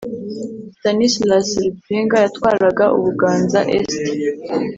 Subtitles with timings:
[0.77, 3.91] Stanislasi Rutsinga yatwaraga Ubuganza-Est.